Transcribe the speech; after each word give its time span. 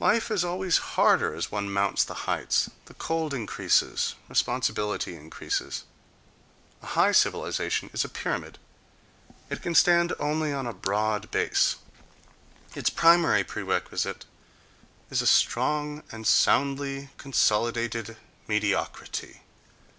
Life 0.00 0.30
is 0.30 0.42
always 0.42 0.78
harder 0.96 1.34
as 1.34 1.52
one 1.52 1.70
mounts 1.70 2.02
the 2.02 2.14
heights—the 2.24 2.94
cold 2.94 3.34
increases, 3.34 4.14
responsibility 4.26 5.16
increases. 5.16 5.84
A 6.80 6.86
high 6.86 7.12
civilization 7.12 7.90
is 7.92 8.06
a 8.06 8.08
pyramid: 8.08 8.56
it 9.50 9.60
can 9.60 9.74
stand 9.74 10.14
only 10.18 10.54
on 10.54 10.66
a 10.66 10.72
broad 10.72 11.30
base; 11.30 11.76
its 12.74 12.88
primary 12.88 13.44
prerequisite 13.44 14.24
is 15.10 15.20
a 15.20 15.26
strong 15.26 16.02
and 16.10 16.26
soundly 16.26 17.10
consolidated 17.18 18.16
mediocrity. 18.48 19.42